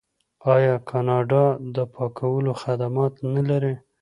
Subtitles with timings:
[0.53, 1.45] آیا کاناډا
[1.75, 3.75] د پاکولو خدمات نلري؟